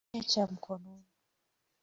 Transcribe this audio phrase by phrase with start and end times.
[0.11, 1.03] Sina cha mkononi,